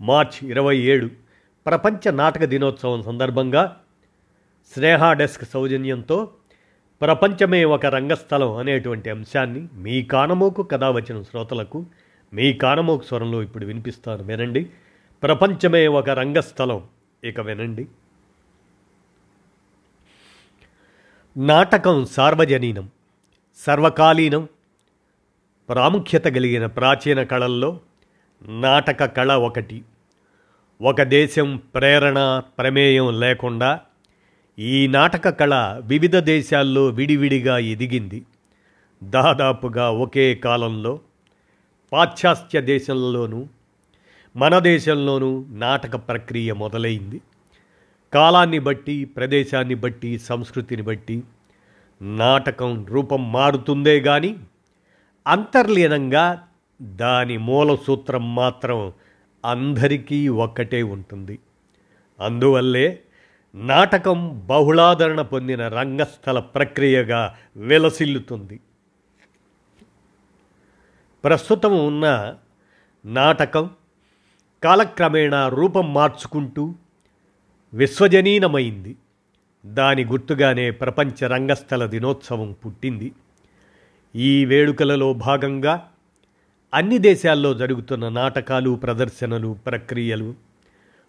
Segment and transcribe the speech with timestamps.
[0.00, 1.06] March ఇరవై ఏడు
[1.66, 3.80] ప్రపంచ నాటక దినోత్సవం సందర్భంగా
[4.74, 6.30] స్నేహ డెస్క్ సౌజన్యంతో
[7.00, 11.86] ప్రపంచమే ఒక రంగస్థలం అనేటువంటి అంశాన్ని మీ కానమోకు కథ వచ్చిన శ్రోతలకు
[12.34, 14.66] మీ కానమోకు స్వరంలో ఇప్పుడు వినిపిస్తాను వినండి.
[15.22, 16.82] ప్రపంచమే ఒక రంగస్థలం
[17.24, 17.88] ఇక వినండి.
[21.36, 22.90] నాటకం సార్వజనీనం
[23.56, 24.48] సర్వకాలీనం
[25.68, 27.80] ప్రాముఖ్యత కలిగిన ప్రాచీన కళల్లో
[28.48, 29.82] నాటక కళ ఒకటి.
[30.80, 33.80] ఒక దేశం ప్రేరణ ప్రమేయం లేకుండా
[34.58, 38.24] ఈ నాటక కళ వివిధ దేశాల్లో విడివిడిగా ఎదిగింది.
[39.02, 41.00] దాదాపుగా ఒకే కాలంలో
[41.92, 43.46] పాశ్చాత్య దేశంలోనూ
[44.36, 47.20] మన దేశంలోనూ నాటక ప్రక్రియ మొదలైంది.
[48.12, 51.22] కాలాన్ని బట్టి ప్రదేశాన్ని బట్టి సంస్కృతిని బట్టి
[52.02, 54.36] నాటకం రూపం మారుతుందే కానీ
[55.26, 56.46] అంతర్లీనంగా
[56.82, 58.92] దాని మూల సూత్రం మాత్రం
[59.44, 61.38] అందరికీ ఒక్కటే ఉంటుంది.
[62.20, 63.02] అందువల్లే
[63.54, 68.60] నాటకం బహుళాదరణ పొందిన రంగస్థల ప్రక్రియగా విలసిల్లుతుంది.
[71.24, 72.34] ప్రస్తుతం ఉన్న
[73.04, 73.70] నాటకం
[74.64, 76.74] కాలక్రమేణా రూపం మార్చుకుంటూ
[77.74, 78.96] విశ్వజనీనమైంది.
[79.66, 83.12] దాని గుర్తుగానే ప్రపంచ రంగస్థల దినోత్సవం పుట్టింది.
[84.16, 85.88] ఈ వేడుకలలో భాగంగా
[86.74, 90.34] అన్ని దేశాల్లో జరుగుతున్న నాటకాలు ప్రదర్శనలు ప్రక్రియలు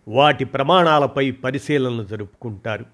[0.08, 2.86] వాటి ప్రమాణాలపై పరిశీలనలు జరుపుకుంటారు.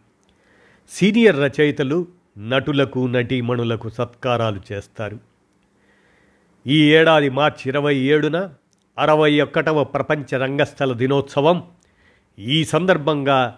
[0.89, 5.20] సీనియర్ రచయితలు నటులకు నటీమణులకు సత్కారాలు చేస్తారు.
[6.67, 8.49] ఈ ఏడాది మార్చి ఇరవై ఏడున
[8.99, 11.64] అరవై ఒకటవ ప్రపంచ రంగస్థల దినోత్సవం
[12.39, 13.58] ఈ సందర్భంగా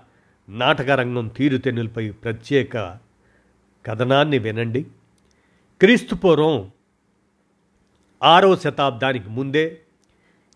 [0.49, 2.97] నాటకరంగం తీరుతెన్నులపై ప్రత్యేక
[3.85, 4.81] కథనాన్ని వినండి.
[5.79, 6.71] క్రీస్తుపూర్వం
[8.23, 9.81] ఆరో శతాబ్దానికి ముందే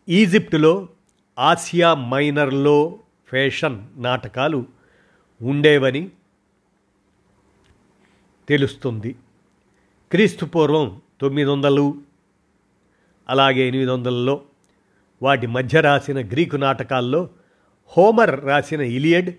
[0.09, 0.89] ఈజిప్టులో
[1.39, 4.66] ఆసియా మైనర్లో ఫ్యాషన్ నాటకాలు
[5.41, 6.09] ఉండేవని
[8.50, 9.16] తెలుస్తుంది.
[10.11, 12.01] క్రీస్తుపూర్వం తొమ్మిది వందలు
[13.29, 14.41] అలాగే ఎనిమిది వందలలో
[15.21, 17.29] వాటి మధ్య రాసిన గ్రీకు నాటకాల్లో
[17.97, 19.35] హోమర్ రాసిన ఇలియడ్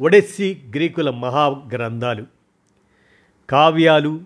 [0.00, 2.26] ఒడెస్సీ గ్రీకుల మహాగ్రంథాలు
[3.50, 4.20] కావ్యాలు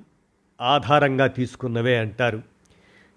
[0.61, 2.52] ఆధారంగా తీసుకున్నవే అంటారు.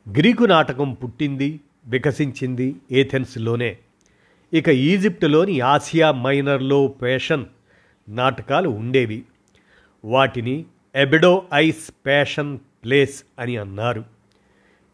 [0.10, 3.78] గ్రీకు నాటకం పుట్టింది వికసించింది ఏథెన్స్లోనే.
[4.54, 7.46] ఇక ఈజిప్టులోని ఆసియా మైనర్లో పేషన్
[8.10, 9.24] నాటకాలు ఉండేవి.
[10.06, 14.04] వాటిని ఎబిడో ఐస్ పేషన్ ప్లేస్ అని అన్నారు.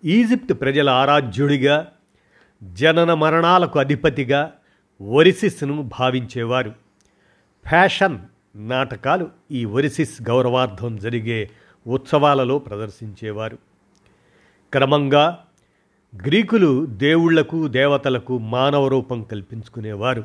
[0.05, 1.87] ఈజిప్ట్ ప్రజల ఆరాధ్యుడిగా
[2.63, 4.53] జనన మరణాలకు అధిపతిగా
[5.01, 6.73] ఒరిసిస్ను భావించేవారు.
[7.67, 8.19] ఫ్యాషన్
[8.55, 11.49] నాటకాలు ఈ ఒరిసిస్ గౌరవార్థం జరిగే
[11.87, 13.70] ఉత్సవాలలో ప్రదర్శించేవారు.
[14.73, 15.45] క్రమంగా
[16.25, 20.23] గ్రీకులు దేవుళ్ళకు దేవతలకు మానవ రూపం కల్పించుకునేవారు.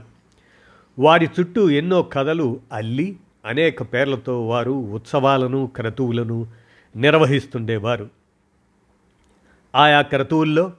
[0.99, 6.47] వారి చుట్టూ ఎన్నో కథలు అల్లి అనేక పేర్లతో వారు ఉత్సవాలను క్రతువులను
[6.97, 8.09] నిర్వహిస్తుండేవారు.
[9.75, 10.73] ఆయా క్రతువుల్లో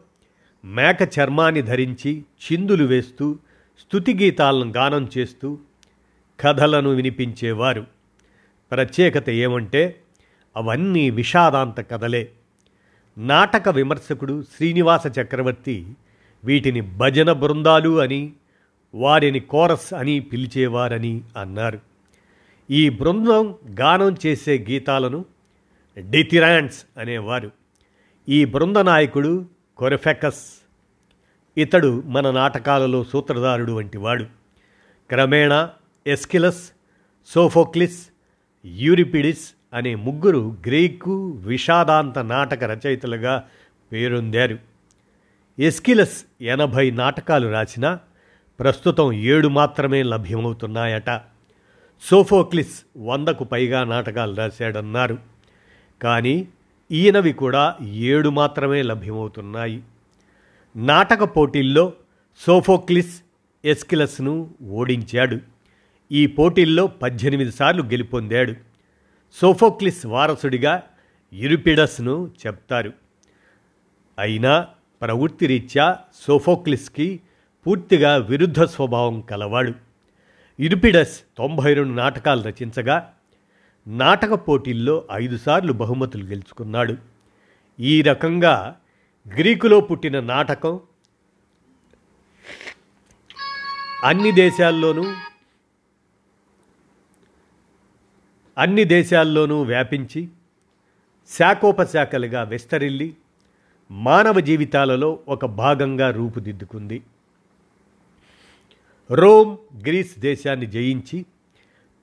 [0.65, 3.37] మేక చర్మాన్ని ధరించి చిందులు వేస్తూ
[3.79, 5.57] స్థుతి గీతాలను గానం చేస్తూ
[6.39, 7.85] కథలను వినిపించేవారు.
[8.71, 10.01] ప్రత్యేకత ఏమంటే
[10.57, 12.31] అవన్నీ విషాదాంత కథలే.
[13.17, 15.93] నాటక విమర్శకుడు శ్రీనివాస చక్రవర్తి
[16.43, 18.33] వీటిని భజన బృందాలు అని
[18.95, 21.79] వారిని కోరస్ అని పిలిచేవారని అన్నారు.
[22.71, 25.25] ఈ బృందం గానం చేసే గీతాలను
[25.99, 27.51] డిథిరాండ్స్ అనేవారు.
[28.29, 29.45] ఈ బృంద నాయకుడు
[29.77, 30.45] కొరఫెకస్.
[31.57, 34.23] ఇతడు మన నాటకాలలో సూత్రధారుడు వంటివాడు.
[35.09, 35.69] క్రమేణా
[36.07, 36.71] ఎస్కిలస్
[37.25, 38.07] సోఫోక్లిస్
[38.65, 43.43] యూరిపిడిస్ అనే ముగ్గురు గ్రీకు విషాదాంత నాటక రచయితలుగా
[43.91, 44.59] పేరొందారు.
[45.59, 47.99] ఎస్కిలస్ ఎనభై నాటకాలు రాసినా
[48.59, 51.21] ప్రస్తుతం ఏడు మాత్రమే లభ్యమవుతున్నాయట.
[52.01, 55.17] సోఫోక్లిస్ వందకు పైగా నాటకాలు రాశాడన్నారు.
[56.01, 56.47] కానీ
[56.91, 59.83] ఈయనవి కూడా ఏడు మాత్రమే లభ్యమవుతున్నాయి.
[60.75, 61.93] నాటక పోటీల్లో
[62.47, 63.21] సోఫోక్లిస్
[63.65, 65.37] ఎస్కిలస్ను ఓడించాడు.
[66.11, 68.66] ఈ పోటీల్లో పద్దెనిమిది సార్లు గెలుపొందాడు.
[69.33, 70.83] సోఫోక్లిస్ వారసుడిగా
[71.33, 72.93] యురిపిడస్ను చెప్తారు.
[74.19, 74.67] అయినా
[75.01, 77.19] ప్రవృత్తిరీత్యా సోఫోక్లిస్కి
[77.67, 79.73] పూర్తిగా విరుద్ధ స్వభావం కలవాడు.
[80.59, 83.13] ఇరిపిడస్ తొంభై రెండు నాటకాలు రచించగా
[83.87, 86.97] నాటక పోటీల్లో ఐదుసార్లు బహుమతులు గెలుచుకున్నాడు.
[87.79, 88.75] ఈ రకంగా
[89.27, 90.79] గ్రీకులో పుట్టిన నాటకం
[94.03, 95.03] అన్ని దేశాల్లోనూ
[98.57, 100.29] అన్ని దేశాల్లోనూ వ్యాపించి
[101.29, 103.15] శాఖోపశాఖలుగా విస్తరిల్లి
[103.91, 107.01] మానవ జీవితాలలో ఒక భాగంగా రూపుదిద్దుకుంది.
[109.11, 111.25] రోమ్ గ్రీస్ దేశాన్ని జయించి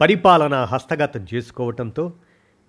[0.00, 2.12] పరిపాలన హస్తగతం చేసుకోవటంతో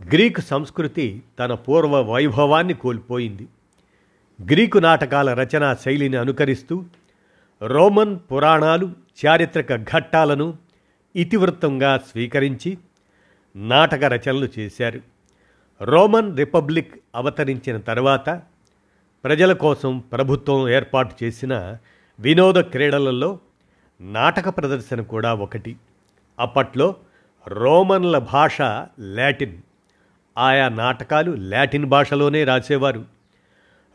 [0.01, 3.47] గ్రీకు సంస్కృతి తన పూర్వ వైభవాన్ని కోల్పోయింది.
[4.45, 6.83] గ్రీకు నాటకాల రచనా శైలిని అనుకరిస్తూ
[7.61, 8.91] రోమన్ పురాణాలు
[9.25, 10.57] చారిత్రక ఘట్టాలను
[11.15, 12.77] ఇతివృత్తంగా స్వీకరించి
[13.55, 15.01] నాటక రచనలు చేశారు.
[15.81, 18.41] రోమన్ రిపబ్లిక్ అవతరించిన తర్వాత
[19.23, 21.77] ప్రజల కోసం ప్రభుత్వం ఏర్పాటు చేసిన
[22.19, 23.39] వినోద క్రీడలలో
[24.01, 25.75] నాటక ప్రదర్శన కూడా ఒకటి.
[26.39, 26.95] అప్పట్లో
[27.47, 28.61] రోమన్ల భాష
[28.99, 29.57] లాటిన్.
[30.37, 33.05] ఆయా నాటకాలు లాటిన్ భాషలోనే రాసేవారు.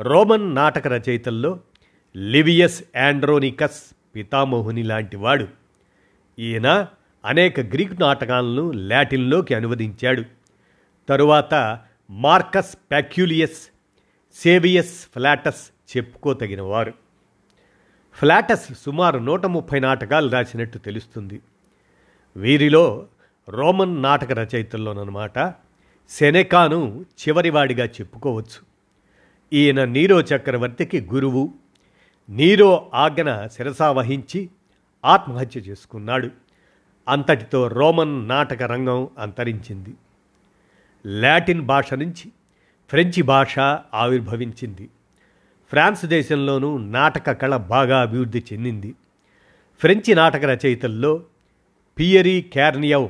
[0.00, 1.60] రోమన్ నాటక రచయితల్లో
[2.16, 5.48] లివియస్ యాండ్రోనికస్ పితామోహుని లాంటివాడు
[6.38, 6.86] ఈయన
[7.24, 10.24] అనేక గ్రీకు నాటకాలను లాటిన్లోకి అనువదించాడు.
[11.08, 11.78] తరువాత
[12.10, 13.70] మార్కస్ ప్యాక్యులియస్
[14.32, 16.92] సేవియస్ ఫ్లాటస్ చెప్పుకోతగినవారు.
[18.12, 21.40] ఫ్లాటస్ సుమారు నూట ముప్పై నాటకాలు రాసినట్టు తెలుస్తుంది.
[22.36, 23.06] వీరిలో
[23.48, 25.54] రోమన్ నాటక రచయితల్లోనమాట
[26.08, 28.70] సెనెకాను చివరివాడిగా చెప్పుకోవచ్చు.
[29.52, 31.54] ఈయన నీరో చక్రవర్తికి గురువు.
[32.28, 34.50] నీరో ఆజ్ఞ శిరసావహించి
[35.04, 36.49] ఆత్మహత్య చేసుకున్నాడు.
[37.10, 39.94] అంతటితో రోమన్ నాటక రంగం అంతరించింది.
[41.06, 42.32] లాటిన్ భాష నుంచి
[42.90, 43.58] ఫ్రెంచి భాష
[43.94, 44.88] ఆవిర్భవించింది.
[45.70, 48.94] ఫ్రాన్స్ దేశంలోనూ నాటక కళ బాగా అభివృద్ధి చెందింది.
[49.80, 51.22] ఫ్రెంచి నాటక రచయితల్లో
[51.98, 53.08] Pierre Corneille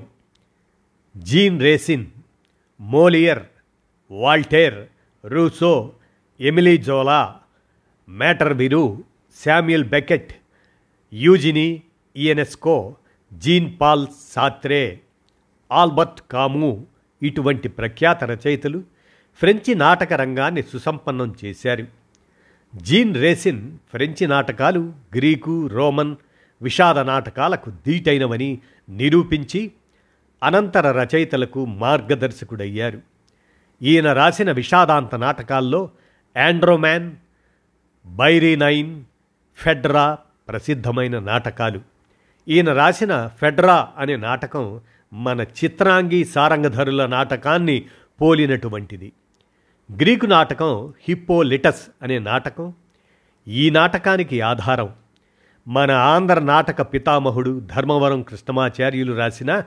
[1.16, 2.06] Jean Racine
[2.80, 3.42] Moliere
[4.10, 4.86] Voltaire
[5.26, 5.92] Rousseau
[6.40, 7.36] Emile Zola
[8.08, 9.04] మ్యాటర్బిరు
[9.44, 10.34] Samuel Beckett
[11.12, 11.82] Eugene
[12.16, 12.96] Ionesco
[13.32, 15.00] Jean Paul Sartre
[15.72, 16.86] Albert Camus
[17.22, 18.82] ఇటువంటి ప్రఖ్యాత రచయితలు
[19.36, 21.86] ఫ్రెంచి నాటక రంగాన్ని సుసంపన్నం చేశారు.
[22.76, 26.16] జీన్ రేసిన్ ఫ్రెంచి నాటకాలు గ్రీకు రోమన్
[26.62, 29.72] విషాద నాటకాలకు దీటైనవని నిరూపించి
[30.42, 33.00] అనంతర రచయితలకు మార్గదర్శకుడయ్యారు.
[33.82, 35.90] ఈయన రాసిన విషాదాంత నాటకాల్లో
[36.38, 37.16] ఆండ్రోమ్యాన్
[38.06, 39.04] బైరీనైన్
[39.56, 40.18] ఫెడ్రా
[40.48, 41.89] ప్రసిద్ధమైన నాటకాలు.
[42.50, 44.80] ఈయన రాసిన ఫెడ్రా అనే నాటకం
[45.12, 47.84] మన చిత్రాంగి సారంగధరుల నాటకాన్ని
[48.20, 49.12] పోలినటువంటిది.
[49.96, 52.72] గ్రీకు నాటకం హిప్పోలిటస్ అనే నాటకం
[53.48, 54.90] ఈ నాటకానికి ఆధారం.
[55.68, 59.62] మన ఆంధ్ర నాటక పితామహుడు ధర్మవరం కృష్ణమాచార్యులు రాసిన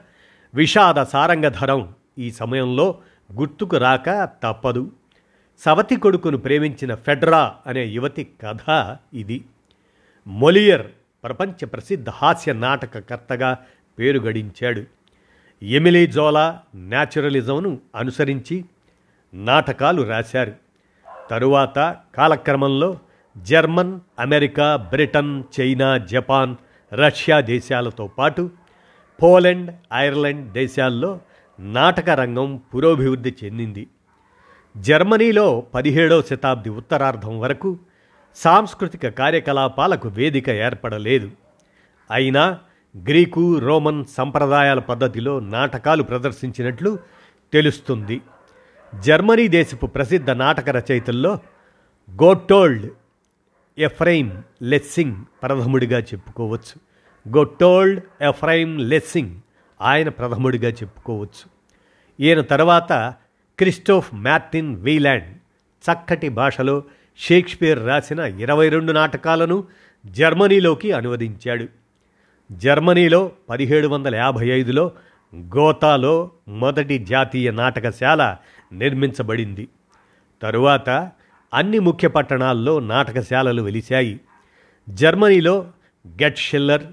[0.54, 2.98] విషాద సారంగధరం ఈ సమయంలో
[3.34, 4.92] గుర్తుకు రాక తప్పదు.
[5.60, 9.46] సవతి కొడుకును ప్రేమించిన ఫెడ్రా అనే యువతి కథ ఇది.
[10.28, 10.88] మొలియర్
[11.24, 13.58] ప్రపంచ ప్రసిద్ధ హాస్య నాటకకర్తగా
[14.00, 14.84] పేరు గడించాడు.
[15.66, 18.66] ఎమిలీ జోలా న్యాచురలిజంను అనుసరించి
[19.34, 20.54] నాటకాలు రాశారు.
[21.30, 23.00] తరువాత కాలక్రమంలో
[23.38, 26.56] German America Britain China Japan
[26.94, 28.50] Russia దేశాలతో పాటు
[29.24, 31.20] పోలెండ్ ఐర్లాండ్ దేశాల్లో
[31.60, 33.88] నాటక రంగం పురోభివృద్ధి చెందింది.
[34.78, 37.80] జర్మనీలో పదిహేడవ శతాబ్ది ఉత్తరార్ధం వరకు
[38.36, 41.32] సాంస్కృతిక కార్యకలాపాలకు వేదిక ఏర్పడలేదు.
[42.12, 42.60] అయినా
[42.98, 47.00] గ్రీకు రోమన్ సంప్రదాయాల పద్ధతిలో నాటకాలు ప్రదర్శించినట్లు
[47.54, 48.22] తెలుస్తుంది.
[49.00, 51.40] జర్మనీ దేశపు ప్రసిద్ధ నాటక రచయితల్లో
[52.12, 52.92] గోటోల్డ్
[53.78, 56.94] ఎఫ్రైమ్ లెస్సింగ్ ప్రథముడిగా చెప్పుకోవచ్చు.
[57.38, 59.36] గొట్టోల్డ్ ఎఫ్రైమ్ లెస్సింగ్
[59.82, 61.54] ఆయన ప్రథముడిగా చెప్పుకోవచ్చు.
[62.20, 63.14] ఈయన తర్వాత
[63.60, 65.38] క్రిస్టోఫ్ మార్టిన్ వీలాండ్
[65.84, 66.84] చక్కటి భాషలో
[67.18, 69.64] షేక్స్పియర్ రాసిన ఇరవై రెండు నాటకాలను
[70.06, 71.68] జర్మనీలోకి అనువదించాడు.
[72.52, 74.92] జర్మనీలో పదిహేడు వందల యాభై ఐదులో
[75.36, 78.38] గోతాలో మొదటి జాతీయ నాటకశాల
[78.72, 79.68] నిర్మించబడింది.
[80.42, 81.12] తరువాత
[81.54, 84.20] అన్ని ముఖ్య పట్టణాల్లో నాటకశాలలు వెలిశాయి.
[84.90, 85.68] జర్మనీలో
[86.08, 86.84] గెట్షిల్లర్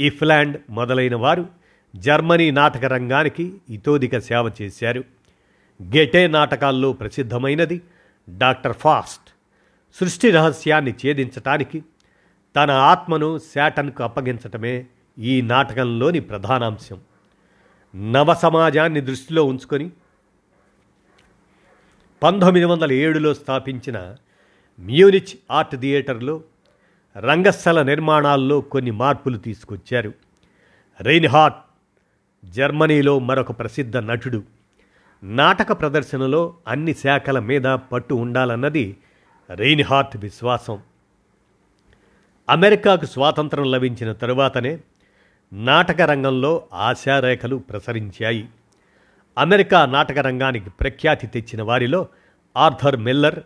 [0.00, 1.46] ఇఫ్లాండ్ మొదలైన వారు
[1.96, 5.04] జర్మనీ నాటక రంగానికి ఇతోదిక సేవ చేశారు.
[5.82, 7.80] గెటే నాటకాల్లో ప్రసిద్ధమైనది
[8.38, 9.33] డాక్టర్ ఫాస్ట్.
[10.00, 11.84] సృష్టి రహస్యాన్ని ఛేదించటానికి
[12.56, 14.86] తన ఆత్మను శాటన్కు అప్పగించటమే
[15.18, 17.00] ఈ నాటకంలోని ప్రధానాంశం.
[17.94, 19.90] నవ సమాజాన్ని దృష్టిలో ఉంచుకొని
[22.22, 24.16] పంతొమ్మిది వందల ఏడులో స్థాపించిన
[24.80, 26.42] మ్యూనిచ్ ఆర్ట్ థియేటర్లో
[27.16, 30.12] రంగస్థల నిర్మాణాల్లో కొన్ని మార్పులు తీసుకొచ్చారు.
[31.00, 31.56] రెయిన్హార్ట్
[32.44, 34.42] జర్మనీలో మరొక ప్రసిద్ధ నటుడు.
[35.22, 38.96] నాటక ప్రదర్శనలో అన్ని శాఖల మీద పట్టు ఉండాలన్నది
[39.50, 40.82] రెయిన్హార్ట్ విశ్వాసం.
[42.48, 44.78] అమెరికాకు స్వాతంత్రం లభించిన తరువాతనే
[45.52, 48.48] నాటక రంగంలో ఆశారేఖలు ప్రసరించాయి.
[49.38, 52.08] అమెరికా నాటక రంగానికి ప్రఖ్యాతి తెచ్చిన వారిలో
[52.56, 53.40] ఆర్థర్ మిల్లర్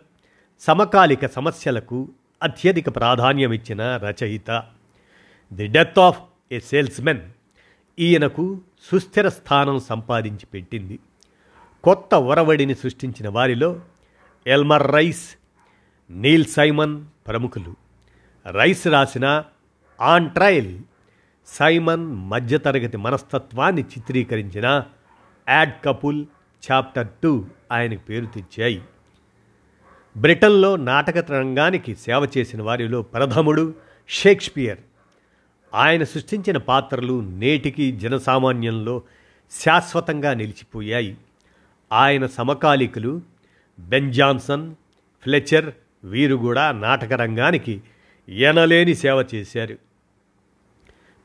[0.59, 2.09] సమకాలిక సమస్యలకు
[2.43, 4.63] అత్యధిక ప్రాధాన్యమిచ్చిన రచయిత.
[5.53, 7.21] The death of a salesman
[7.99, 10.99] ఈయనకు సుస్థిర స్థానం సంపాదించి పెట్టింది.
[11.83, 13.81] కొత్త ఒరవడిని సృష్టించిన వారిలో
[14.47, 15.35] ఎల్మర్ రైస్
[16.11, 17.75] నీల్ సైమన్ ప్రముఖులు.
[18.51, 19.43] రైస్ రాసిన
[20.01, 20.79] ఆన్ ట్రయల్
[21.47, 24.83] సైమన్ మధ్యతరగతి మనస్తత్వాన్ని చిత్రీకరించిన
[25.49, 26.25] యాడ్ కపుల్
[26.71, 28.81] చాప్టర్ టూ ఆయనకు పేరు తెచ్చాయి.
[30.17, 33.75] బ్రిటన్లో నాటక రంగానికి సేవ చేసిన వారిలో ప్రథముడు
[34.09, 34.77] షేక్స్పియర్.
[35.75, 39.01] ఆయన సృష్టించిన పాత్రలు నేటికి జనసామాన్యంలో
[39.51, 41.17] శాశ్వతంగా నిలిచిపోయాయి.
[41.93, 43.21] ఆయన సమకాలీకులు
[43.79, 44.75] బెన్ జాన్సన్
[45.23, 45.71] ఫ్లెచర్
[46.03, 47.81] వీరు కూడా నాటక రంగానికి
[48.29, 49.77] ఎనలేని సేవ చేశారు.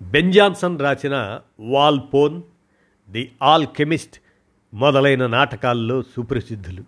[0.02, 2.42] బెంజాన్సన్ రాసిన రాసిన వాల్పోన్
[3.10, 4.20] ది ఆల్ కెమిస్ట్
[4.74, 6.84] మొదలైన నాటకాల్లో సుప్రసిద్ధులు.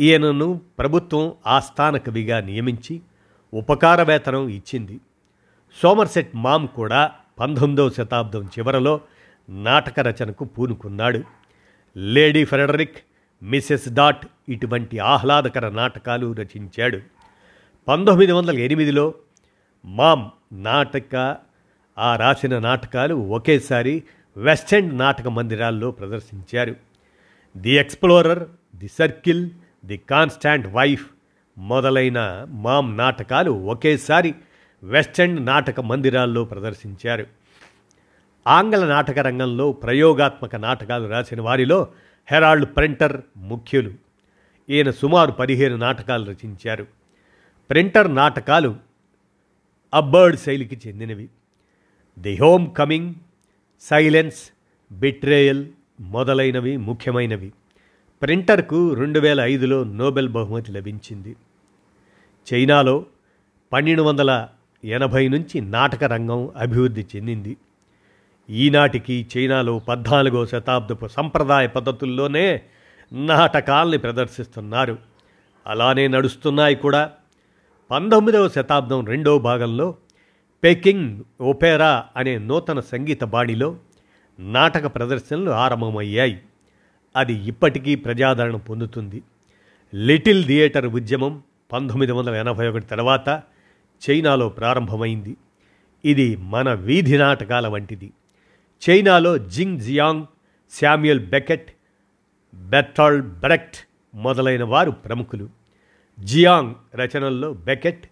[0.00, 3.00] ఈయనను ప్రభుత్వం ఆస్థాన కవిగా నియమించి
[3.54, 5.00] ఉపకార వేతనం ఇచ్చింది.
[5.82, 9.00] సోమర్సెట్ మామ్ కూడా పంతొమ్మిదవ శతాబ్దం చివరలో
[9.48, 11.22] నాటక రచనకు పూనుకున్నాడు.
[11.96, 12.96] లేడీ ఫెడరిక్
[13.44, 17.00] మిసెస్ డాట్ ఇటువంటి ఆహ్లాదకర నాటకాలు రచించాడు.
[17.88, 19.14] పంతొమ్మిది వందల ఎనిమిదిలో
[19.84, 21.36] మామ్ నాటక
[21.98, 24.02] ఆ రాసిన నాటకాలు ఒకేసారి
[24.36, 26.76] వెస్టెండ్ నాటక మందిరాల్లో ప్రదర్శించారు.
[27.56, 28.44] The explorer
[28.76, 29.50] the circle
[29.84, 31.06] the constant wife
[31.58, 34.34] మొదలైన మామ్ నాటకాలు ఒకేసారి
[34.82, 37.26] వెస్టెండ్ నాటక మందిరాల్లో ప్రదర్శించారు.
[38.46, 41.88] ఆంగ్ల నాటక రంగంలో ప్రయోగాత్మక నాటకాలు రాసిన వారిలో
[42.30, 43.90] హెరాల్డ్ ప్రింటర్ ముఖ్యులు.
[44.70, 46.86] ఈయన సుమారు పదిహేను నాటకాలు రచించారు.
[47.70, 48.76] ప్రింటర్ నాటకాలు
[49.94, 51.28] అబ్బర్డ్ శైలికి చెందినవి.
[52.18, 53.14] The homecoming
[53.80, 54.50] silence
[54.92, 55.66] betrayal
[56.00, 57.52] మొదలైనవి ముఖ్యమైనవి.
[58.22, 61.36] ప్రింటర్కు రెండు వేల ఐదులో నోబెల్ బహుమతి లభించింది.
[62.54, 63.06] చైనాలో
[63.72, 64.48] పన్నెండు వందల
[64.84, 67.56] ఎనభై నుంచి నాటక రంగం అభివృద్ధి చెందింది.
[68.50, 72.60] ఈనాటికి చైనాలో పద్నాలుగో శతాబ్దపు సంప్రదాయ పద్ధతుల్లోనే
[73.12, 74.98] నాటకాల్ని ప్రదర్శిస్తున్నారు.
[75.66, 77.10] అలానే నడుస్తున్నాయి కూడా.
[77.90, 79.94] పంతొమ్మిదవ శతాబ్దం రెండో భాగంలో
[80.64, 83.76] పెకింగ్ ఒపేరా అనే నూతన సంగీత బాణిలో
[84.38, 86.40] నాటక ప్రదర్శనలు ఆరంభమయ్యాయి.
[87.16, 89.22] అది ఇప్పటికీ ప్రజాదరణ పొందుతుంది.
[89.94, 93.42] లిటిల్ థియేటర్ ఉద్యమం పంతొమ్మిది వందల ఎనభై ఒకటి తర్వాత
[94.10, 95.36] చైనాలో ప్రారంభమైంది.
[96.04, 98.12] ఇది మన వీధి నాటకాల వంటిది.
[98.90, 100.26] చైనాలో Jing Jiang
[100.70, 101.72] Samuel Beckett
[102.54, 103.76] Bertolt Brecht
[104.14, 105.48] మొదలైన వారు ప్రముఖులు.
[106.20, 108.08] జియాంగ్ రచనల్లో బెకెట్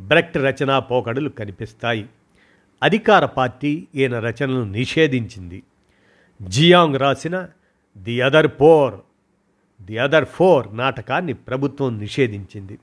[0.00, 2.08] బ్రెక్ట్ రచనా పోకడలు కనిపిస్తాయి.
[2.82, 5.62] అధికార పార్టీ ఈయన రచనలను నిషేధించింది.
[6.42, 7.48] జియాంగ్ రాసిన
[7.98, 8.94] the other shore
[9.82, 12.78] the other shore నాటకాన్ని ప్రభుత్వం నిషేధించింది.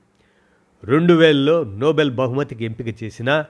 [0.84, 3.44] రెండు వేలలో నోబెల్ బహుమతికి ఎంపిక చేసినా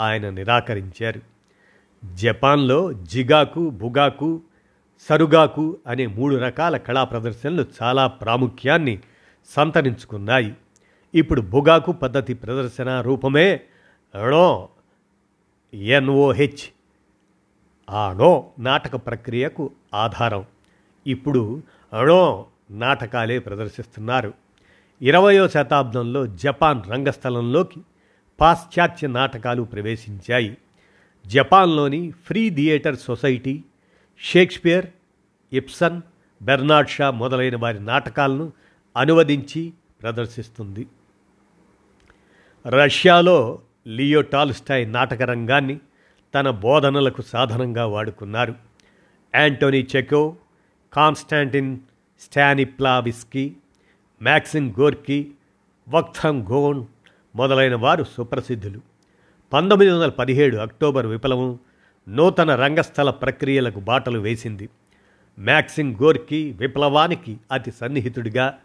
[0.00, 1.35] ఆయన నిరాకరించారు.
[2.04, 4.42] జపాన్లో జిగాకు బుగాకు
[5.08, 8.98] సరుగాకు అనే మూడు రకాల కళా ప్రదర్శనలు చాలా ప్రాముఖ్యాన్ని
[9.48, 10.54] సంతరించుకున్నాయి.
[11.14, 13.60] ఇప్పుడు బుగాకు పద్ధతి ప్రదర్శన రూపమే
[14.16, 14.68] ణో
[15.74, 16.72] ఎన్ఓహెచ్
[17.90, 20.44] ఆ ణో నాటక ప్రక్రియకు ఆధారం.
[21.06, 21.62] ఇప్పుడు
[22.00, 24.34] అణో నాటకాలే ప్రదర్శిస్తున్నారు.
[25.02, 27.80] ఇరవయో శతాబ్దంలో జపాన్ రంగస్థలంలోకి
[28.40, 30.56] పాశ్చాత్య నాటకాలు ప్రవేశించాయి.
[31.26, 33.64] జపాన్లోని free theatre society
[34.20, 34.86] Shakespeare
[35.52, 36.02] Ibsen
[36.42, 38.52] Bernard Shaw మొదలైన వారి నాటకాలను
[38.96, 40.86] అనువదించి ప్రదర్శిస్తుంది.
[42.66, 45.80] రష్యాలో లియో టాల్స్టాయ్ నాటక రంగాన్ని
[46.34, 48.54] తన బోధనలకు సాధనంగా వాడుకున్నారు.
[49.34, 50.36] Anton Chekhov
[50.92, 51.78] Konstantin
[52.20, 53.52] Stanislavski
[54.22, 55.30] Maxim Gorky
[55.88, 56.84] వక్థం gonna
[57.36, 58.95] మొదలైన వారు సుప్రసిద్ధులు.
[59.52, 61.58] పంతొమ్మిది వందల పదిహేడు అక్టోబర్ విప్లవం
[62.08, 64.68] నూతన రంగస్థల ప్రక్రియలకు బాటలు వేసింది.
[65.38, 68.58] మ్యాక్సిమ్ గోర్కి విప్లవానికి అతి సన్నిహితుడిగా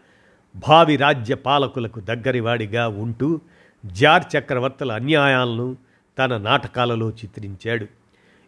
[0.68, 3.40] భావి రాజ్య పాలకులకు దగ్గరివాడిగా ఉంటూ
[3.86, 5.76] జార్ చక్రవర్తుల అన్యాయాలను
[6.18, 7.86] తన నాటకాలలో చిత్రించాడు.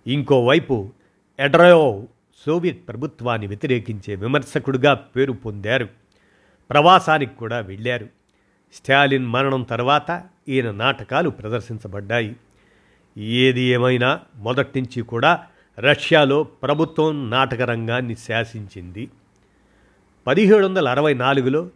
[0.06, 0.92] ఇంకోవైపు
[1.40, 2.04] ఎడ్రయో
[2.46, 5.88] సోవియట్ ప్రభుత్వాన్ని వ్యతిరేకించే విమర్శకుడిగా పేరు పొందారు.
[6.70, 8.08] ప్రవాసానికి కూడా వెళ్ళారు.
[8.74, 12.36] స్టాలిన్ మరణం తర్వాత ఈయన నాటకాలు ప్రదర్శించబడ్డాయి.
[13.18, 15.46] ఏది ఏమైనా మొదటి నుంచి కూడా
[15.78, 19.10] రష్యాలో ప్రభుత్వం నాటక రంగాన్ని శాసించింది.
[20.26, 21.68] పదిహేడు వందల అరవై నాలుగులో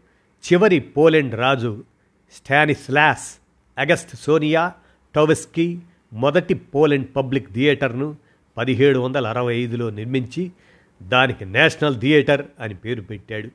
[0.52, 1.85] చివరి పోలెండ్ రాజు
[2.33, 3.38] స్టానిస్లాస్
[3.78, 4.73] అగస్ట్ సోనియా
[5.14, 5.78] టోవెస్కీ
[6.12, 8.17] మొదటి పోలెండ్ పబ్లిక్ థియేటర్ను
[8.57, 10.52] పదిహేడు వందల అరవై ఐదులో నిర్మించి
[11.02, 13.49] దానికి నేషనల్ థియేటర్ అని పేరు పెట్టాడు.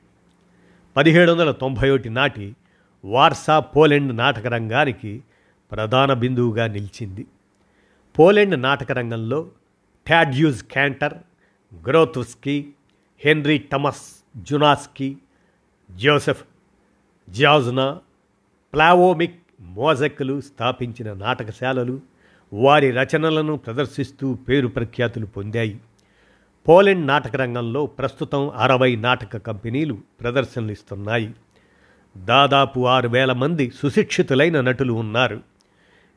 [0.97, 2.55] పదిహేడు వందల తొంభై ఒకటి నాటి
[3.05, 5.23] వార్సా పోలెండ్ నాటక రంగానికి
[5.71, 7.25] ప్రధాన బిందువుగా నిలిచింది.
[8.19, 9.49] పోలెండ్ నాటక రంగంలో
[10.07, 11.13] Tadeusz Kantor
[11.87, 12.73] Grotowski
[13.25, 13.57] Henryk
[14.37, 15.17] Tomaszewski
[15.91, 16.43] Jozef
[17.29, 17.99] Szajna
[18.73, 22.01] Slawomir మోజెక్లు స్థాపించిన నాటకశాలలు
[22.53, 25.79] వారి రచనలను ప్రదర్శిస్తూ పేరు ప్రఖ్యాతులు పొందాయి.
[26.67, 31.33] పోలెండ్ నాటక రంగంలో ప్రస్తుతం అరవై నాటక కంపెనీలు ప్రదర్శనలు ఇస్తున్నాయి.
[32.17, 35.41] దాదాపు ఆరు వేల మంది సుశిక్షితులైన నటులు ఉన్నారు.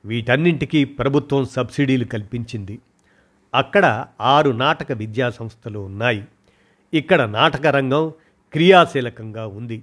[0.04, 2.78] వీటన్నింటికీ ప్రభుత్వం సబ్సిడీలు కల్పించింది.
[3.54, 6.24] అక్కడ ఆరు నాటక విద్యా సంస్థలు ఉన్నాయి.
[6.94, 8.12] ఇక్కడ నాటక రంగం
[8.52, 9.82] క్రియాశీలకంగా ఉంది.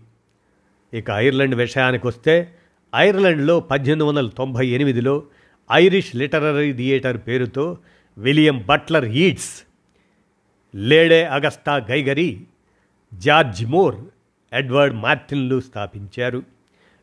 [0.94, 2.56] ఇక ఐర్లాండ్ విషయానికి వస్తే
[2.96, 5.24] ఐర్లాండ్లో పద్దెనిమిది వందల తొంభై ఎనిమిదిలో
[5.72, 7.78] ఐరిష్ లిటరరీ థియేటర్ పేరుతో
[8.18, 9.64] William Butler Yeats
[10.76, 12.44] Lady Augusta Gregory
[13.14, 13.96] George Moore
[14.54, 16.44] Edward మార్టిన్లు స్థాపించారు.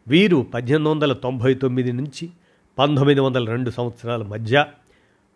[0.08, 2.30] వీరు పద్దెనిమిది వందల తొంభై తొమ్మిది నుంచి
[2.78, 4.66] పంతొమ్మిది వందల రెండు సంవత్సరాల మధ్య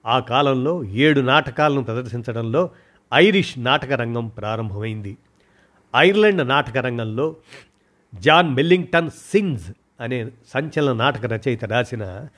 [0.06, 2.70] ఆ కాలంలో ఏడు నాటకాలను ప్రదర్శించడంలో
[3.14, 5.16] ఐరిష్ నాటక రంగం ప్రారంభమైంది.
[5.96, 7.36] ఐర్లాండ్ నాటక రంగంలో
[8.14, 12.28] జాన్ మెల్లింగ్టన్ సింగ్స్ అనే సంచలన నాటక రచయిత రాసిన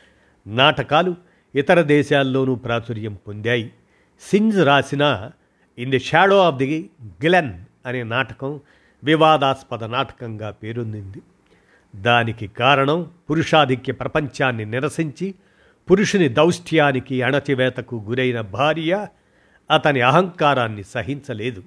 [0.47, 1.15] నాటకాలు
[1.55, 3.73] ఇతర దేశాల్లోనూ ప్రాచుర్యం పొందాయి.
[4.21, 5.31] సింగ్స్ రాసిన
[5.79, 7.53] in the shadow of the glen
[7.87, 8.61] అనే నాటకం
[9.07, 11.23] వివాదాస్పద నాటకంగా పేరొందింది.
[11.97, 15.35] దానికి కారణం పురుషాధిక్య ప్రపంచాన్ని నిరసించి
[15.91, 19.07] పురుషుని దౌష్ట్యానికి అణచివేతకు గురైన భార్య
[19.71, 21.63] అతని అహంకారాన్ని సహించలేదు.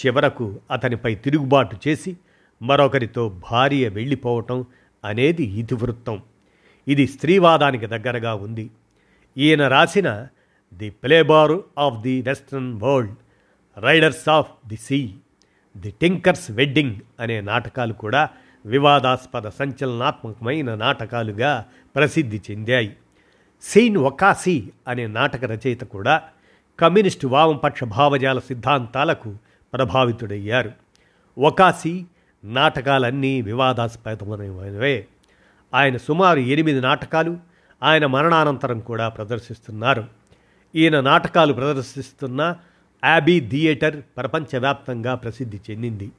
[0.00, 2.16] చివరకు అతనిపై తిరుగుబాటు చేసి
[2.62, 4.64] మరొకరితో భార్య వెళ్ళిపోవటం
[5.04, 6.22] అనేది ఇతివృత్తం.
[6.88, 8.70] ఇది స్త్రీవాదానికి దగ్గరగా ఉంది.
[9.38, 10.26] ఈయన రాసిన
[10.74, 13.14] the playboy of the western world
[13.78, 15.14] riders of the sea.
[15.76, 18.28] The tinker's wedding అనే నాటకాలు కూడా
[18.66, 21.64] వివాదాస్పద సంచలనాత్మకమైన నాటకాలుగా
[21.96, 22.96] ప్రసిద్ధి చెందాయి.
[23.62, 26.22] సెయిన్ ఒకాసి అనే నాటక రచయిత కూడా
[26.80, 29.36] కమ్యూనిస్టు వామపక్ష భావజాల సిద్ధాంతాలకు
[29.72, 30.72] ప్రభావితుడయ్యారు.
[31.38, 32.04] ఒకాసి
[32.44, 35.06] నాటకాలన్నీ వివాదాస్పదమైనవే.
[35.74, 37.38] ఆయన సుమారు ఎనిమిది నాటకాలు
[37.82, 40.04] ఆయన మరణానంతరం కూడా ప్రదర్శిస్తున్నారు.
[40.74, 42.56] ఈయన నాటకాలు ప్రదర్శిస్తున్న
[43.04, 46.10] యాబీ థియేటర్ ప్రపంచవ్యాప్తంగా ప్రసిద్ధి చెందింది.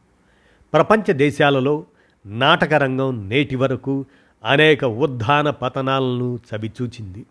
[0.74, 1.86] ప్రపంచ దేశాలలో
[2.26, 4.06] నాటకరంగం నేటి వరకు
[4.46, 7.26] అనేక ఉద్ధాన పతనాలను చవిచూచింది.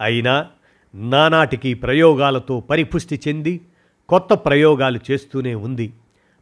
[0.00, 0.46] అయినా
[0.94, 3.60] నానాటికి ప్రయోగాలతో పరిపుష్టి చెంది
[4.08, 5.92] కొత్త ప్రయోగాలు చేస్తూనే ఉంది.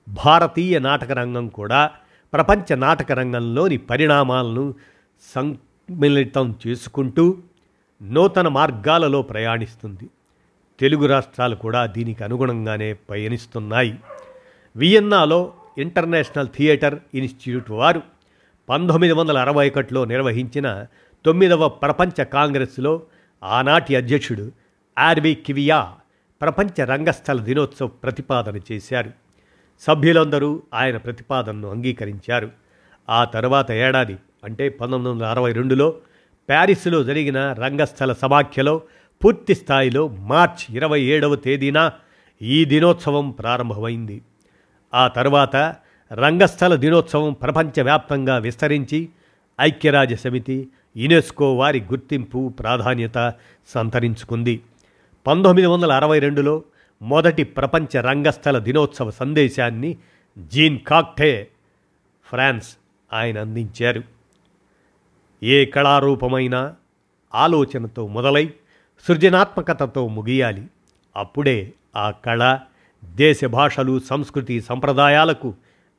[0.08, 1.90] భారతీయ నాటక రంగం కూడా
[2.32, 4.74] ప్రపంచ నాటక రంగంలోని పరిణామాలను
[5.36, 7.36] సమ్మిళితం చేసుకుంటూ
[8.02, 10.10] నూతన మార్గాలలో ప్రయాణిస్తుంది.
[10.80, 13.98] తెలుగు రాష్ట్రాలు కూడా దీనికి అనుగుణంగానే పయనిస్తున్నాయి.
[14.76, 18.02] వియన్నాలో ఇంటర్నేషనల్ థియేటర్ ఇన్స్టిట్యూట్ వారు
[18.68, 20.86] పంతొమ్మిది వందల అరవై ఒకటిలో నిర్వహించిన
[21.24, 23.02] తొమ్మిదవ ప్రపంచ కాంగ్రెస్లో
[23.42, 24.52] ఆనాటి అధ్యక్షుడు
[24.98, 25.94] ఆర్వి కివియా
[26.42, 29.10] ప్రపంచ రంగస్థల దినోత్సవ ప్రతిపాదన చేశారు.
[29.80, 32.50] సభ్యులందరూ ఆయన ప్రతిపాదనను అంగీకరించారు.
[33.10, 35.94] ఆ తర్వాత ఏడాది అంటే పంతొమ్మిది వందల అరవై రెండులో
[36.48, 38.82] ప్యారిస్లో జరిగిన రంగస్థల సమాఖ్యలో
[39.24, 41.90] పూర్తి స్థాయిలో మార్చ్ ఇరవై ఏడవ తేదీన
[42.42, 44.22] ఈ దినోత్సవం ప్రారంభమైంది.
[44.94, 45.56] ఆ తర్వాత
[46.12, 49.08] రంగస్థల దినోత్సవం ప్రపంచవ్యాప్తంగా విస్తరించి
[49.60, 53.32] ఐక్యరాజ్య సమితి యునెస్కో వారి గుర్తింపు ప్రాధాన్యత
[53.68, 54.60] సంతరించుకుంది.
[55.26, 56.62] పంతొమ్మిది వందల అరవై రెండులో
[57.02, 59.96] మొదటి ప్రపంచ రంగస్థల దినోత్సవ సందేశాన్ని
[60.38, 61.48] జీన్ కాక్టే
[62.30, 62.76] ఫ్రాన్స్
[63.12, 64.02] ఆయన అందించారు.
[65.42, 66.74] ఏ కళారూపమైన
[67.34, 68.50] ఆలోచనతో మొదలై
[69.06, 70.66] సృజనాత్మకతతో ముగియాలి.
[71.16, 72.58] అప్పుడే ఆ కళ
[73.04, 75.54] దేశ భాషలు సంస్కృతి సంప్రదాయాలకు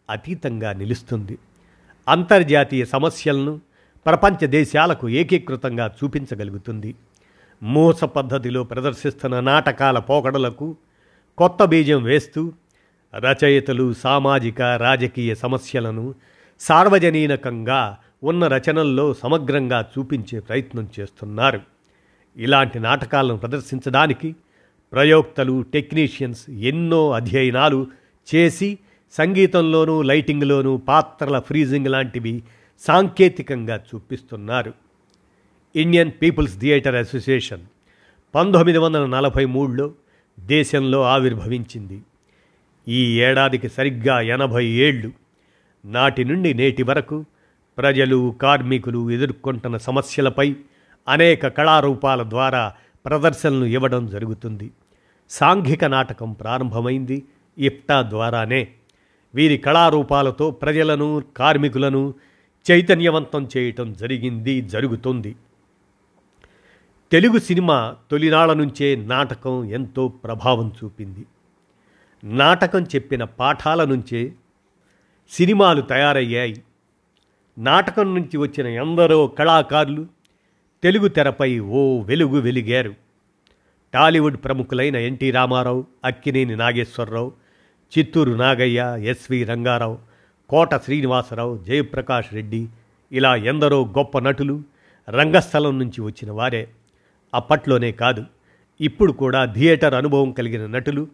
[0.10, 1.38] అతీతంగా నిలుస్తుంది.
[2.08, 3.62] అంతర్జాతీయ సమస్యలను
[4.06, 6.96] ప్రపంచ దేశాలకు ఏకీకృతంగా చూపించగలుగుతుంది.
[7.64, 10.76] మూస పద్ధతిలో ప్రదర్శిస్తున్న నాటకాల పోకడలకు
[11.38, 12.54] కొత్త బీజం వేస్తూ
[13.16, 16.16] రచయితలు సామాజిక రాజకీయ సమస్యలను
[16.60, 21.79] సార్వజనీనకంగా ఉన్న రచనల్లో సమగ్రంగా చూపించే ప్రయత్నం చేస్తున్నారు.
[22.38, 24.36] ఇలాంటి నాటకాలను ప్రదర్శించడానికి
[24.92, 27.88] ప్రయోక్తలు టెక్నీషియన్స్ ఎన్నో అధ్యయనాలు
[28.36, 28.78] చేసి
[29.12, 32.44] సంగీతంలోనూ లైటింగ్లోనూ పాత్రల ఫ్రీజింగ్ లాంటివి
[32.80, 34.74] సాంకేతికంగా చూపిస్తున్నారు.
[35.76, 37.62] ఇండియన్ పీపుల్స్ థియేటర్ అసోసియేషన్
[38.36, 39.92] పంతొమ్మిది వందల నలభై మూడులో
[40.39, 42.02] దేశంలో ఆవిర్భవించింది.
[42.88, 45.12] ఈ ఏడాదికి సరిగ్గా ఎనభై ఏళ్ళు.
[45.86, 47.26] నాటి నుండి నేటి వరకు
[47.78, 50.56] ప్రజలు కార్మికులు ఎదుర్కొంటున్న సమస్యలపై
[51.10, 52.74] అనేక కళారూపాల ద్వారా
[53.06, 54.72] ప్రదర్శనలు ఇవ్వడం జరుగుతుంది.
[55.30, 57.26] సాంఘిక నాటకం ప్రారంభమైంది.
[57.58, 58.67] ఇప్టా ద్వారానే
[59.36, 62.13] వీరి కళారూపాలతో ప్రజలను కార్మికులను
[62.72, 65.36] చైతన్యవంతం చేయటం జరిగింది జరుగుతుంది.
[67.12, 71.26] తెలుగు సినిమా తొలినాళ్ళ నుంచే నాటకం ఎంతో ప్రభావం చూపింది.
[72.24, 74.34] నాటకం చెప్పిన పాఠాల నుంచే
[75.30, 76.63] సినిమాలు తయారయ్యాయి.
[77.58, 80.18] నాటకం నుంచి వచ్చిన ఎందరో కళాకారులు
[80.84, 82.94] తెలుగు తెరపై ఓ వెలుగు వెలిగారు.
[83.94, 87.32] టాలీవుడ్ ప్రముఖులైన ఎన్టీ రామారావు అక్కినేని నాగేశ్వరరావు
[87.92, 89.98] చిత్తూరు నాగయ్య ఎస్వి రంగారావు
[90.50, 92.68] కోట శ్రీనివాసరావు జయప్రకాష్ రెడ్డి
[93.12, 94.63] ఇలా ఎందరో గొప్ప నటులు
[95.10, 96.68] రంగస్థలం నుంచి వచ్చిన వారే.
[97.34, 98.26] అప్పట్లోనే కాదు
[98.82, 101.08] ఇప్పుడు కూడా థియేటర్ అనుభవం కలిగిన నటులు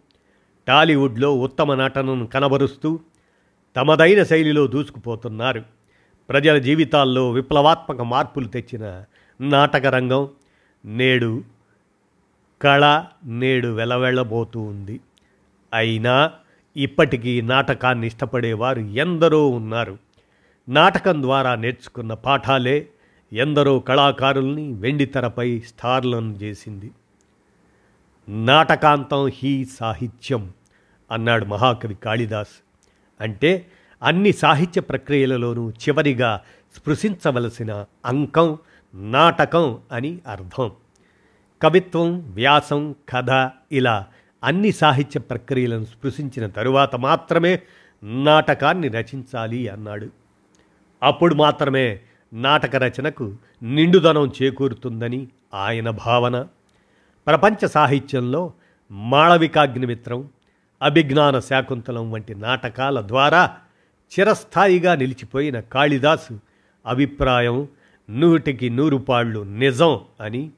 [0.68, 3.00] టాలీవుడ్లో ఉత్తమ నటనను కనబరుస్తూ
[3.76, 5.62] తమదైన శైలిలో దూసుకుపోతున్నారు.
[6.28, 9.04] ప్రజల జీవితాల్లో విప్లవాత్మక మార్పులు తెచ్చిన
[9.40, 10.28] నాటకరంగం
[10.84, 11.44] నేడు
[12.62, 15.00] కళ నేడు వెలవెళ్ళబోతూ ఉంది.
[15.74, 16.32] అయినా
[16.76, 19.98] ఇప్పటికీ నాటకాన్ని ఇష్టపడేవారు ఎందరో ఉన్నారు.
[20.68, 22.88] నాటకం ద్వారా నేర్చుకున్న పాఠాలే
[23.32, 26.90] ఎందరో కళాకారుల్ని వెండితెరపై స్టార్లను చేసింది.
[28.28, 30.52] నాటకాంతం హీ సాహిత్యం
[31.10, 32.62] అన్నాడు మహాకవి కాళిదాస్.
[33.20, 33.66] అంటే
[34.02, 36.40] అన్ని సాహిత్య ప్రక్రియలలోనూ చివరిగా
[36.76, 38.58] స్పృశించవలసిన అంకం
[38.94, 40.70] నాటకం అని అర్థం.
[41.62, 44.06] కవిత్వం వ్యాసం కథ ఇలా
[44.44, 47.60] అన్ని సాహిత్య ప్రక్రియలను స్పృశించిన తరువాత మాత్రమే
[48.02, 50.08] నాటకాన్ని రచించాలి అన్నాడు.
[51.02, 52.00] అప్పుడు మాత్రమే
[52.32, 56.46] నాటక రచనకు నిండుదనం చేకూరుతుందని ఆయన భావన.
[57.26, 58.52] ప్రపంచ సాహిత్యంలో
[58.90, 60.28] మాళవికాగ్నిమిత్రం
[60.82, 63.56] అభిజ్ఞాన శాకుంతలం వంటి నాటకాల ద్వారా
[64.18, 66.40] చిరస్థాయిగా నిలిచిపోయిన కాళిదాసు
[66.86, 67.68] అభిప్రాయం
[68.10, 70.50] నూటికి నూరు పాళ్ళు నిజం అని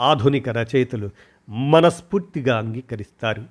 [0.00, 1.10] ఆధునిక రచయితలు
[1.48, 3.44] మనస్ఫూర్తిగా అంగీకరిస్తారు.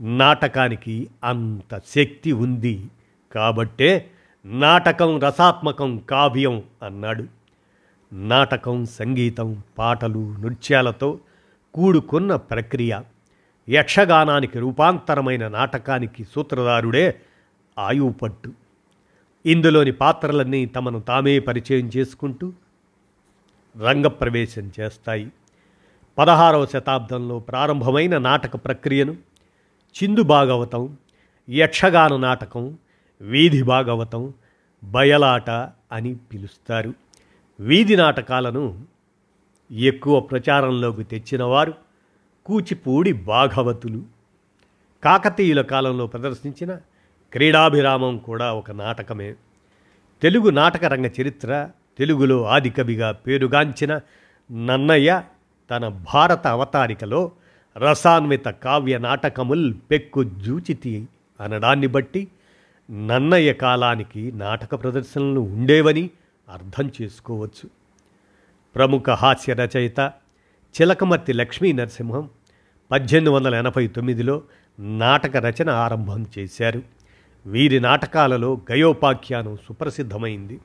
[0.00, 2.86] నాటకానికి అంత శక్తి ఉంది
[3.32, 4.10] కాబట్టే
[4.46, 7.24] నాటకం రసాత్మకం కావ్యం అన్నాడు.
[8.12, 11.18] నాటకం సంగీతం పాటలు నృత్యాలతో
[11.74, 13.00] కూడుకున్న ప్రక్రియ.
[13.68, 17.20] యక్షగానానికి రూపాంతరమైన నాటకానికి సూత్రధారుడే
[17.78, 18.52] ఆయువుపట్టు
[19.46, 22.52] ఇందులోని పాత్రలన్నీ తమను తామే పరిచయం చేసుకుంటూ
[23.76, 25.32] రంగప్రవేశం చేస్తాయి.
[26.18, 29.12] పదహారవ శతాబ్దంలో ప్రారంభమైన నాటక ప్రక్రియను
[30.02, 30.96] చిందు భాగవతం
[31.50, 32.78] యక్షగాన నాటకం
[33.20, 34.34] వీధి భాగవతం
[34.84, 35.50] బయలాట
[35.92, 36.94] అని పిలుస్తారు.
[37.60, 38.86] వీధి నాటకాలను
[39.72, 41.74] ఎక్కువ ప్రచారంలోకి తెచ్చినవారు
[42.46, 44.02] కూచిపూడి భాగవతులు.
[45.04, 46.74] కాకతీయుల కాలంలో ప్రదర్శించిన
[47.32, 49.34] క్రీడాభిరామం కూడా ఒక నాటకమే.
[50.22, 54.00] తెలుగు నాటక రంగ చరిత్ర తెలుగులో ఆదికవిగా పేరుగాంచిన
[54.52, 55.22] నన్నయ్య
[55.70, 57.32] తన భారత అవతారికలో
[57.76, 61.08] రసాన్విత కావ్య నాటకముల్ పెక్కు జూచితి
[61.40, 62.28] అనడాన్ని బట్టి
[62.90, 66.10] నన్నయ్య కాలానికి నాటక ప్రదర్శనలు ఉండేవని
[66.48, 67.70] అర్థం చేసుకోవచ్చు.
[68.74, 70.12] ప్రముఖ హాస్య రచయిత
[70.80, 72.30] చిలకమర్తి లక్ష్మీ నరసింహం
[72.90, 74.42] పద్దెనిమిది వందల ఎనభై తొమ్మిదిలో
[74.80, 76.82] నాటక రచన ఆరంభం చేశారు.
[77.46, 80.60] వీరి నాటకాలలో గయోపాఖ్యానం సుప్రసిద్ధమైంది.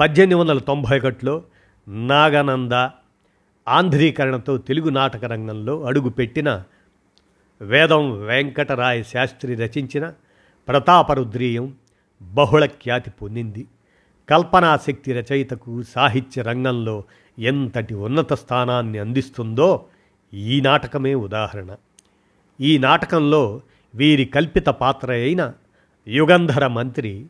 [0.00, 1.42] పద్దెనిమిది వందల తొంభై ఒకటిలో
[1.88, 2.72] నాగానంద
[3.68, 6.64] ఆంధ్రీకరణతో తెలుగు నాటక రంగంలో అడుగుపెట్టిన
[7.62, 10.12] వేదం వెంకటరాయ శాస్త్రి రచించిన
[10.68, 11.74] ప్రతాపరుద్రీయం
[12.22, 13.66] బహుళ ఖ్యాతి పొందింది.
[14.28, 17.04] కల్పనాశక్తి రచయితకు సాహిత్య రంగంలో
[17.38, 19.84] ఎంతటి ఉన్నత స్థానాన్ని అందిస్తుందో
[20.34, 21.76] ఈ నాటకమే ఉదాహరణ.
[22.60, 23.60] ఈ నాటకంలో
[23.94, 25.52] వీరి కల్పిత పాత్ర అయిన
[26.08, 27.26] యుగంధర మంత్రి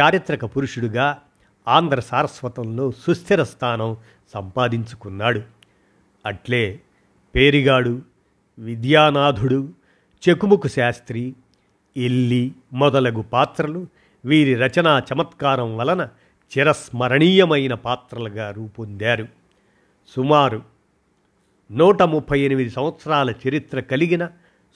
[0.00, 1.18] చారిత్రక పురుషుడుగా
[1.68, 3.96] ఆంధ్ర సారస్వతంలో సుస్థిర స్థానం
[4.34, 5.42] సంపాదించుకున్నాడు.
[6.26, 6.80] అట్లే
[7.34, 8.02] పేరిగాడు
[8.58, 9.68] విద్యానాథుడు
[10.28, 11.34] చెకుముకు శాస్త్రి
[11.96, 13.86] ఎల్లి మొదలగు పాత్రలు
[14.24, 16.08] వీరి రచనా చమత్కారం వలన
[16.52, 19.28] చిరస్మరణీయమైన పాత్రలుగా రూపొందారు.
[20.16, 20.62] సుమారు
[21.72, 24.28] నూట ముప్పై ఎనిమిది సంవత్సరాల చరిత్ర కలిగిన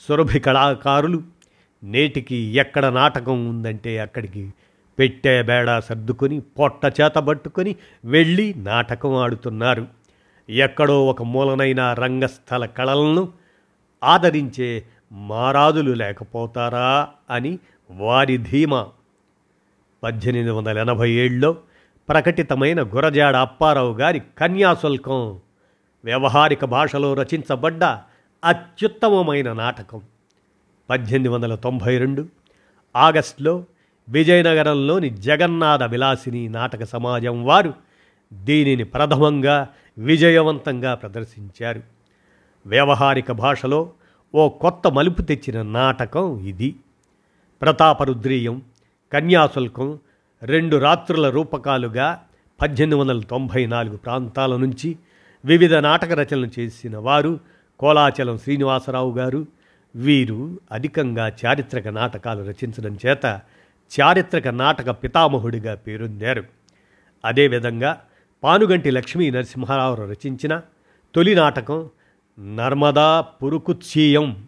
[0.08, 1.22] సురభి కళాకారులు
[1.82, 4.52] నేటికి ఎక్కడ నాటకం ఉందంటే అక్కడికి
[4.98, 9.86] పెట్టే బేడా సర్దుకొని పొట్ట చేత పట్టుకొని వెళ్ళి నాటకం ఆడుతున్నారు.
[10.50, 13.28] ఎక్కడో ఒక మూలనైన రంగస్థల కళలను
[14.04, 17.58] ఆదరించే మారాదులు లేకపోతారా అని
[17.90, 18.86] వారి ధీమా.
[20.02, 21.56] పద్దెనిమిది వందల ఎనభై ఏడులో
[22.08, 25.38] ప్రకటితమైన గురజాడ అప్పారావు గారి కన్యాశుల్కం
[26.04, 27.84] వ్యవహారిక భాషలో రచించబడ్డ
[28.44, 30.02] అత్యుత్తమమైన నాటకం.
[30.90, 32.26] పద్దెనిమిది వందల తొంభై రెండు
[32.96, 33.64] ఆగస్టులో
[34.08, 37.74] విజయనగరంలోని జగన్నాథ విలాసిని నాటక సమాజం వారు
[38.32, 39.68] దీనిని ప్రథమంగా
[39.98, 41.82] విజయవంతంగా ప్రదర్శించారు.
[42.66, 43.92] వ్యవహారిక భాషలో
[44.34, 46.76] ఓ కొత్త మలుపు తెచ్చిన నాటకం ఇది.
[47.62, 48.62] ప్రతాపరుద్రీయం
[49.12, 49.98] కన్యాశుల్కం
[50.42, 52.20] రెండు రాత్రుల రూపకాలుగా
[52.60, 54.96] పద్దెనిమిది వందల తొంభై నాలుగు ప్రాంతాల నుంచి
[55.44, 57.40] వివిధ నాటక రచనలు చేసిన వారు
[57.80, 59.46] కోలాచలం శ్రీనివాసరావు గారు
[59.96, 63.40] వీరు అధికంగా చారిత్రక నాటకాలు రచించడం చేత
[64.00, 66.44] చారిత్రక నాటక పితామహుడిగా పేరొందారు.
[67.24, 68.00] అదేవిధంగా
[68.44, 70.60] పానుగంటి లక్ష్మీ నరసింహారావు రచించిన
[71.14, 71.88] తొలి నాటకం
[72.56, 74.46] నర్మదా పురుకుత్సీయం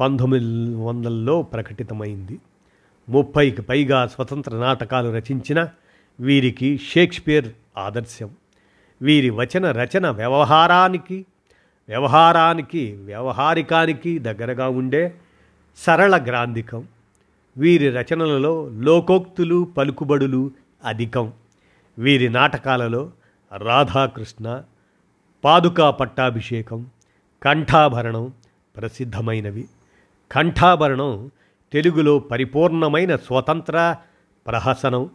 [0.00, 2.38] పంతొమ్మిది వందల్లో ప్రకటితమైంది.
[3.08, 5.68] ముప్పైకి పైగా స్వతంత్ర నాటకాలు రచించిన
[6.20, 8.30] వీరికి షేక్స్పియర్ ఆదర్శం.
[9.02, 11.26] వీరి వచన రచన వ్యవహారానికి
[11.88, 15.14] వ్యవహారానికి వ్యవహారికానికి దగ్గరగా ఉండే
[15.76, 16.86] సరళ గ్రాంధికం.
[17.56, 20.50] వీరి రచనలలో లోకోక్తులు పలుకుబడులు
[20.84, 21.32] అధికం.
[21.98, 23.10] వీరి నాటకాలలో
[23.56, 24.62] రాధాకృష్ణ
[25.44, 26.86] పాదుకా పట్టాభిషేకం
[27.42, 28.32] కంఠాభరణం
[28.76, 29.68] ప్రసిద్ధమైనవి.
[30.32, 31.30] కంఠాభరణం
[31.72, 33.96] తెలుగులో పరిపూర్ణమైన స్వతంత్ర
[34.46, 35.10] ప్రహసనం.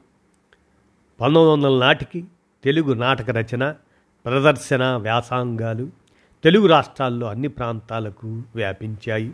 [1.22, 2.26] పంతొమ్మిది వందల నాటికి
[2.64, 3.76] తెలుగు నాటక రచన
[4.26, 5.90] ప్రదర్శన వ్యాసాంగాలు
[6.44, 9.34] తెలుగు రాష్ట్రాల్లో అన్ని ప్రాంతాలకు వ్యాపించాయి.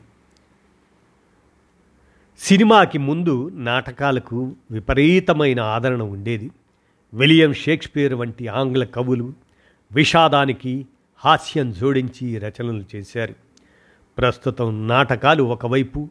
[2.38, 6.52] సినిమాకి ముందు నాటకాలకు విపరీతమైన ఆదరణ ఉండేది.
[7.14, 9.34] విలియం షేక్స్పియర్ వంటి ఆంగ్ల కవులు
[9.92, 13.34] విషాదానికి హాస్యం జోడించి రచనలు చేశారు.
[14.18, 16.10] ప్రస్తుతం నాటకాలు ఒకవైపు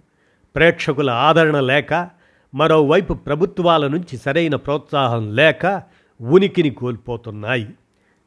[0.56, 2.10] ప్రేక్షకుల ఆదరణ లేక
[2.54, 5.82] మరోవైపు ప్రభుత్వాల నుంచి సరైన ప్రోత్సాహం లేక
[6.20, 7.68] ఉనికిని కోల్పోతున్నాయి.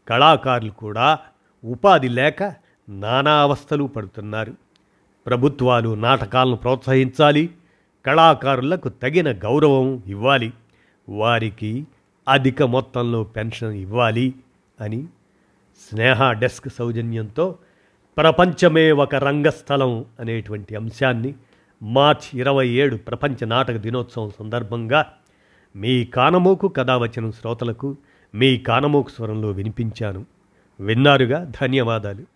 [0.08, 1.19] కళాకారులు కూడా
[1.65, 2.43] ఉపాధి లేక
[2.89, 4.53] నానా అవస్థలు పడుతున్నారు.
[5.25, 7.49] ప్రభుత్వాలు నాటకాలను ప్రోత్సహించాలి
[8.05, 10.53] కళాకారులకు తగిన గౌరవం ఇవ్వాలి.
[11.09, 11.87] వారికి
[12.27, 14.33] అధిక మొత్తంలో పెన్షన్ ఇవ్వాలి
[14.81, 15.05] అని
[15.89, 17.55] స్నేహ డెస్క్ సౌజన్యంతో
[18.17, 21.33] ప్రపంచమే ఒక రంగస్థలం అనేటువంటి అంశాన్ని
[21.83, 25.13] మార్చ్ ఇరవై ఏడు ప్రపంచ నాటక దినోత్సవం సందర్భంగా
[25.75, 27.97] మీ కానమోకు కథావచనం శ్రోతలకు
[28.35, 30.25] మీ కానమోకు స్వరంలో వినిపించాను.
[30.79, 31.51] విన్నారుగా?
[31.61, 32.34] ధన్యవాదాలు.